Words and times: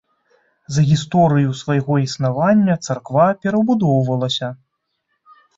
За 0.77 0.81
гісторыю 0.91 1.49
свайго 1.59 1.93
існавання 2.07 2.79
царква 2.87 3.29
перабудоўвалася. 3.45 4.53